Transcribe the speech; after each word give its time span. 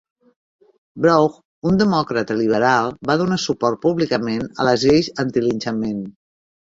Brough, 1.05 1.35
un 1.71 1.77
demòcrata 1.81 2.37
liberal, 2.39 2.89
va 3.09 3.17
donar 3.23 3.39
suport 3.45 3.81
públicament 3.87 4.51
a 4.65 4.67
les 4.71 4.87
lleis 4.89 5.11
antilinxament. 5.27 6.01